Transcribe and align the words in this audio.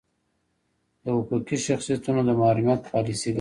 د 1.03 1.05
حقوقي 1.17 1.57
شخصیتونو 1.67 2.21
د 2.25 2.29
محرومیت 2.39 2.81
پالیسي 2.91 3.23
ګانې. 3.25 3.29